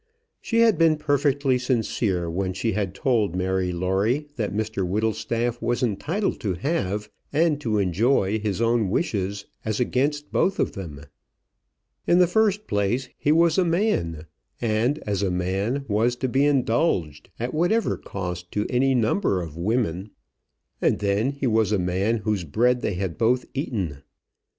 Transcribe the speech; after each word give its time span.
She 0.41 0.61
had 0.61 0.79
been 0.79 0.97
perfectly 0.97 1.59
sincere 1.59 2.27
when 2.27 2.53
she 2.53 2.71
had 2.71 2.95
told 2.95 3.35
Mary 3.35 3.71
Lawrie 3.71 4.29
that 4.35 4.51
Mr 4.51 4.83
Whittlestaff 4.83 5.61
was 5.61 5.83
entitled 5.83 6.39
to 6.39 6.55
have 6.55 7.11
and 7.31 7.61
to 7.61 7.77
enjoy 7.77 8.39
his 8.39 8.61
own 8.61 8.89
wishes 8.89 9.45
as 9.63 9.79
against 9.79 10.31
both 10.31 10.57
of 10.57 10.71
them. 10.71 11.03
In 12.07 12.17
the 12.17 12.25
first 12.25 12.65
place, 12.65 13.09
he 13.15 13.31
was 13.31 13.59
a 13.59 13.63
man, 13.63 14.25
and 14.59 14.97
as 15.05 15.21
a 15.21 15.29
man, 15.29 15.85
was 15.87 16.15
to 16.15 16.27
be 16.27 16.45
indulged, 16.47 17.29
at 17.39 17.53
whatever 17.53 17.95
cost 17.95 18.51
to 18.53 18.65
any 18.71 18.95
number 18.95 19.39
of 19.39 19.55
women. 19.55 20.09
And 20.81 20.97
then 20.97 21.29
he 21.29 21.45
was 21.45 21.71
a 21.71 21.77
man 21.77 22.17
whose 22.25 22.43
bread 22.43 22.81
they 22.81 22.95
had 22.95 23.19
both 23.19 23.45
eaten. 23.53 24.01